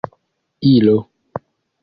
ilo 0.73 0.97